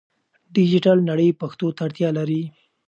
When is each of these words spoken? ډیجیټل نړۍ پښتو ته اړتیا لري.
ډیجیټل 0.55 0.97
نړۍ 1.09 1.29
پښتو 1.41 1.67
ته 1.75 1.81
اړتیا 1.87 2.09
لري. 2.17 2.41